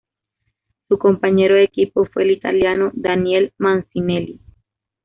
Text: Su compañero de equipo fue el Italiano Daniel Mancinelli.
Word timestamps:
Su 0.87 0.97
compañero 0.97 1.53
de 1.53 1.65
equipo 1.65 2.05
fue 2.05 2.23
el 2.23 2.31
Italiano 2.31 2.89
Daniel 2.95 3.53
Mancinelli. 3.59 4.39